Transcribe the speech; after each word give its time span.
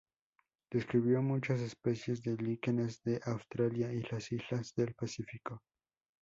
Descubrió 0.71 1.21
muchas 1.21 1.59
especies 1.61 2.23
de 2.23 2.35
líquenes 2.35 3.03
de 3.03 3.21
Australia 3.23 3.93
y 3.93 4.01
las 4.01 4.31
islas 4.31 4.73
del 4.73 4.95
Pacífico. 4.95 5.61